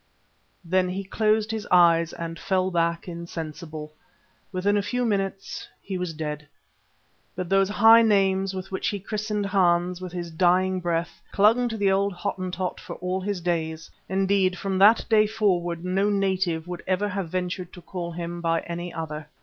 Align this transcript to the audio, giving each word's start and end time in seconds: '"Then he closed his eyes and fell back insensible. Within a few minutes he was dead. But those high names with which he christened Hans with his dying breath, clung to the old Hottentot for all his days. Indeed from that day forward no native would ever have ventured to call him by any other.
'"Then 0.65 0.89
he 0.89 1.03
closed 1.03 1.51
his 1.51 1.67
eyes 1.69 2.11
and 2.11 2.39
fell 2.39 2.71
back 2.71 3.07
insensible. 3.07 3.93
Within 4.51 4.75
a 4.75 4.81
few 4.81 5.05
minutes 5.05 5.67
he 5.79 5.95
was 5.95 6.15
dead. 6.15 6.47
But 7.35 7.49
those 7.49 7.69
high 7.69 8.01
names 8.01 8.55
with 8.55 8.71
which 8.71 8.87
he 8.87 8.99
christened 8.99 9.45
Hans 9.45 10.01
with 10.01 10.11
his 10.11 10.31
dying 10.31 10.79
breath, 10.79 11.21
clung 11.31 11.69
to 11.69 11.77
the 11.77 11.91
old 11.91 12.13
Hottentot 12.13 12.79
for 12.79 12.95
all 12.95 13.21
his 13.21 13.41
days. 13.41 13.91
Indeed 14.09 14.57
from 14.57 14.79
that 14.79 15.05
day 15.07 15.27
forward 15.27 15.85
no 15.85 16.09
native 16.09 16.67
would 16.67 16.81
ever 16.87 17.07
have 17.09 17.29
ventured 17.29 17.71
to 17.73 17.81
call 17.83 18.11
him 18.11 18.41
by 18.41 18.61
any 18.61 18.91
other. 18.91 19.27